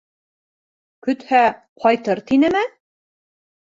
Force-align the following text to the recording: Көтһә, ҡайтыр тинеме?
Көтһә, 1.07 1.43
ҡайтыр 1.85 2.23
тинеме? 2.33 2.67